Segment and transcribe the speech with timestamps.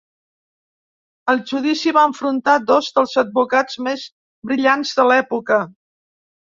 [1.33, 4.09] El judici va enfrontar dos dels advocats més
[4.53, 5.65] brillants de l'època.